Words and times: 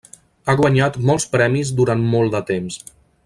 Ha 0.45 0.55
guanyat 0.61 0.97
molts 1.09 1.27
premis 1.37 1.73
durant 1.81 2.03
molt 2.17 2.35
de 2.39 2.45
temps. 2.53 2.81